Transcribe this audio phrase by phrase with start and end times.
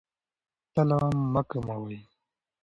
[0.73, 0.97] تله
[1.33, 1.99] مه کموئ.